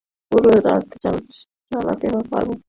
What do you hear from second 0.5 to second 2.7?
রাত চালাতে পারবো।